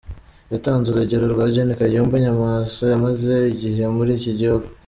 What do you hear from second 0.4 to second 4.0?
Yatanze urugero rwa Gen. Kayumba Nyamwasa umaze igihe